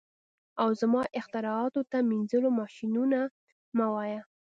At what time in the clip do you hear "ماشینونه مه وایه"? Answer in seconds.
2.59-4.21